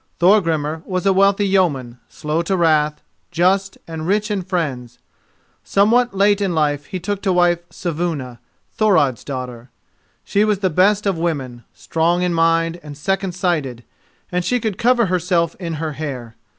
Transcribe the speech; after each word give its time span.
Thorgrimur 0.19 0.81
was 0.87 1.05
a 1.05 1.13
wealthy 1.13 1.47
yeoman, 1.47 1.99
slow 2.09 2.41
to 2.41 2.57
wrath, 2.57 3.01
just, 3.29 3.77
and 3.87 4.07
rich 4.07 4.31
in 4.31 4.41
friends. 4.41 4.97
Somewhat 5.63 6.17
late 6.17 6.41
in 6.41 6.55
life 6.55 6.85
he 6.87 6.99
took 6.99 7.21
to 7.21 7.31
wife 7.31 7.59
Saevuna, 7.69 8.39
Thorod's 8.75 9.23
daughter. 9.23 9.69
She 10.23 10.43
was 10.43 10.57
the 10.57 10.71
best 10.71 11.05
of 11.05 11.19
women, 11.19 11.65
strong 11.71 12.23
in 12.23 12.33
mind 12.33 12.79
and 12.81 12.97
second 12.97 13.33
sighted, 13.35 13.83
and 14.31 14.43
she 14.43 14.59
could 14.59 14.79
cover 14.79 15.05
herself 15.05 15.55
in 15.59 15.75
her 15.75 15.91
hair. 15.91 16.35